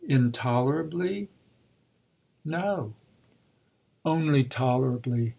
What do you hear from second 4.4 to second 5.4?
tolerably!